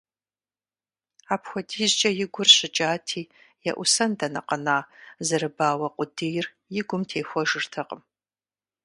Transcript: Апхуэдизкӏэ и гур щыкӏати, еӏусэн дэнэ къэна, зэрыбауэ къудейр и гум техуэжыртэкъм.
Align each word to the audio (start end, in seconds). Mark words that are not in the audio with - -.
Апхуэдизкӏэ 1.33 2.09
и 2.23 2.25
гур 2.33 2.47
щыкӏати, 2.55 3.23
еӏусэн 3.69 4.11
дэнэ 4.19 4.41
къэна, 4.47 4.77
зэрыбауэ 5.27 5.87
къудейр 5.95 6.45
и 6.79 6.81
гум 6.87 7.01
техуэжыртэкъм. 7.09 8.01